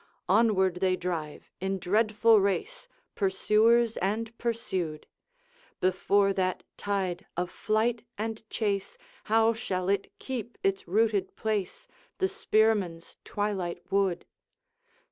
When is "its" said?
10.63-10.87